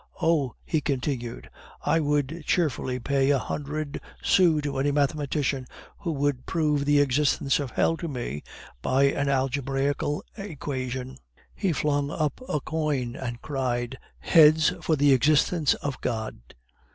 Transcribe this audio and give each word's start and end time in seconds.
Oh," 0.19 0.55
he 0.65 0.81
continued, 0.81 1.51
"I 1.85 1.99
would 1.99 2.43
cheerfully 2.47 2.97
pay 2.97 3.29
a 3.29 3.37
hundred 3.37 4.01
sous 4.23 4.63
to 4.63 4.79
any 4.79 4.89
mathematician 4.91 5.67
who 5.99 6.11
would 6.13 6.47
prove 6.47 6.85
the 6.85 6.99
existence 6.99 7.59
of 7.59 7.69
hell 7.69 7.97
to 7.97 8.07
me 8.07 8.41
by 8.81 9.03
an 9.03 9.29
algebraical 9.29 10.23
equation." 10.35 11.19
He 11.53 11.71
flung 11.71 12.09
up 12.09 12.41
a 12.49 12.59
coin 12.59 13.15
and 13.15 13.43
cried: 13.43 13.99
"Heads 14.17 14.73
for 14.81 14.95
the 14.95 15.13
existence 15.13 15.75
of 15.75 16.01
God!" 16.01 16.55